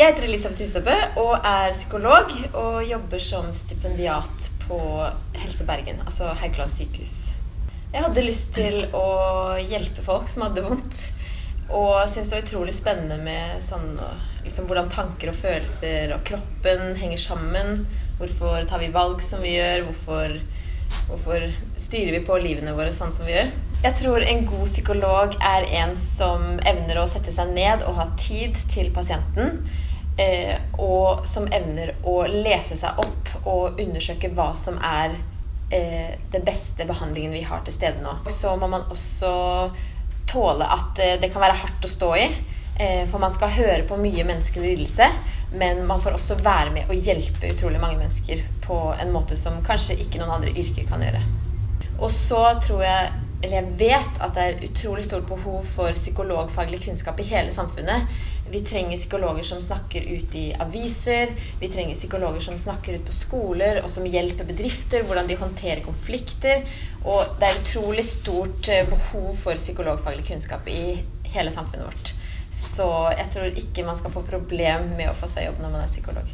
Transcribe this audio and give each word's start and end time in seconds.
Jeg 0.00 0.14
heter 0.14 0.24
Elisabeth 0.30 0.62
Husebø 0.64 0.94
og 1.20 1.44
er 1.44 1.74
psykolog 1.74 2.30
og 2.56 2.76
jobber 2.88 3.20
som 3.20 3.50
stipendiat 3.52 4.46
på 4.62 4.78
Helse 5.36 5.66
Bergen, 5.68 5.98
altså 6.06 6.30
Haukeland 6.40 6.72
sykehus. 6.72 7.34
Jeg 7.92 8.06
hadde 8.06 8.24
lyst 8.24 8.54
til 8.56 8.86
å 8.96 9.02
hjelpe 9.60 10.00
folk 10.00 10.30
som 10.32 10.46
hadde 10.46 10.64
vondt. 10.64 11.02
Og 11.68 11.98
syntes 12.08 12.30
det 12.30 12.38
var 12.38 12.46
utrolig 12.46 12.76
spennende 12.78 13.18
med 13.20 13.60
sånn, 13.66 13.92
liksom, 14.46 14.70
hvordan 14.70 14.88
tanker 14.88 15.34
og 15.34 15.36
følelser 15.36 16.16
og 16.16 16.24
kroppen 16.32 16.96
henger 16.96 17.20
sammen. 17.20 17.84
Hvorfor 18.22 18.64
tar 18.72 18.80
vi 18.80 18.88
valg 18.96 19.20
som 19.20 19.44
vi 19.44 19.58
gjør? 19.58 19.84
Hvorfor, 19.90 20.38
hvorfor 21.10 21.44
styrer 21.80 22.14
vi 22.16 22.22
på 22.26 22.38
livene 22.40 22.74
våre 22.76 22.94
sånn 22.94 23.12
som 23.14 23.28
vi 23.28 23.34
gjør? 23.34 23.52
Jeg 23.80 23.96
tror 23.96 24.24
en 24.24 24.42
god 24.48 24.66
psykolog 24.68 25.36
er 25.40 25.66
en 25.82 25.94
som 25.96 26.58
evner 26.68 27.00
å 27.00 27.08
sette 27.08 27.32
seg 27.32 27.54
ned 27.56 27.84
og 27.88 27.96
ha 27.96 28.10
tid 28.20 28.58
til 28.70 28.90
pasienten. 28.94 29.62
Eh, 30.20 30.56
og 30.76 31.24
som 31.28 31.46
evner 31.48 31.94
å 32.04 32.20
lese 32.28 32.76
seg 32.76 32.98
opp 33.00 33.30
og 33.48 33.80
undersøke 33.80 34.28
hva 34.36 34.50
som 34.58 34.76
er 34.84 35.14
eh, 35.72 36.18
det 36.32 36.42
beste 36.44 36.84
behandlingen 36.84 37.32
vi 37.32 37.44
har 37.46 37.64
til 37.64 37.76
stede 37.76 38.04
nå. 38.04 38.18
Så 38.28 38.52
må 38.60 38.68
man 38.68 38.84
også 38.92 39.32
tåle 40.28 40.66
at 40.66 41.00
eh, 41.00 41.16
det 41.22 41.32
kan 41.32 41.44
være 41.46 41.58
hardt 41.62 41.86
å 41.86 41.92
stå 41.94 42.10
i. 42.20 42.26
Eh, 42.80 43.04
for 43.10 43.20
man 43.20 43.32
skal 43.32 43.52
høre 43.52 43.82
på 43.84 43.98
mye 44.00 44.24
menneskelig 44.24 44.70
lidelse, 44.70 45.10
men 45.52 45.82
man 45.86 46.00
får 46.00 46.16
også 46.16 46.38
være 46.40 46.70
med 46.72 46.88
og 46.88 46.96
hjelpe 46.96 47.50
utrolig 47.52 47.80
mange 47.82 47.98
mennesker 48.00 48.40
på 48.64 48.78
en 48.94 49.12
måte 49.12 49.36
som 49.36 49.58
kanskje 49.66 49.98
ikke 50.00 50.20
noen 50.20 50.38
andre 50.38 50.54
yrker 50.54 50.86
kan 50.88 51.04
gjøre. 51.04 51.20
Og 52.00 52.08
så 52.14 52.40
tror 52.64 52.86
jeg 52.86 53.10
eller 53.40 53.56
jeg 53.56 53.76
vet 53.80 54.18
at 54.20 54.34
det 54.36 54.42
er 54.44 54.64
utrolig 54.66 55.04
stort 55.06 55.24
behov 55.28 55.62
for 55.64 55.96
psykologfaglig 55.96 56.82
kunnskap 56.84 57.20
i 57.22 57.28
hele 57.30 57.52
samfunnet. 57.54 58.04
Vi 58.52 58.60
trenger 58.66 59.00
psykologer 59.00 59.46
som 59.48 59.62
snakker 59.64 60.04
ut 60.10 60.34
i 60.36 60.50
aviser, 60.60 61.32
vi 61.60 61.70
trenger 61.72 61.96
psykologer 61.96 62.44
som 62.44 62.58
snakker 62.60 62.98
ut 62.98 63.06
på 63.08 63.16
skoler, 63.16 63.80
og 63.80 63.88
som 63.92 64.04
hjelper 64.04 64.48
bedrifter, 64.48 65.06
hvordan 65.08 65.28
de 65.30 65.38
håndterer 65.40 65.84
konflikter. 65.86 66.66
Og 67.04 67.36
det 67.40 67.48
er 67.48 67.60
utrolig 67.62 68.04
stort 68.04 68.68
eh, 68.68 68.84
behov 68.90 69.32
for 69.40 69.60
psykologfaglig 69.60 70.26
kunnskap 70.28 70.68
i 70.68 70.98
hele 71.32 71.54
samfunnet 71.54 71.88
vårt. 71.88 72.14
Så 72.50 72.86
jeg 73.14 73.28
tror 73.30 73.58
ikke 73.62 73.86
man 73.86 73.98
skal 73.98 74.10
få 74.14 74.24
problem 74.26 74.90
med 74.98 75.10
å 75.10 75.16
få 75.18 75.30
seg 75.30 75.46
jobb 75.46 75.60
når 75.62 75.74
man 75.76 75.84
er 75.84 75.92
psykolog. 75.92 76.26